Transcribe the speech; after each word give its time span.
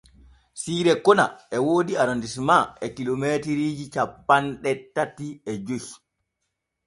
Siire 0.59 0.93
kona 1.05 1.25
e 1.55 1.57
woodi 1.65 1.93
Arondisema 2.01 2.57
e 2.85 2.87
kilomeetiri 2.95 3.67
cappanɗe 3.93 4.71
tati 4.95 5.27
e 5.51 5.53
joy. 5.65 5.85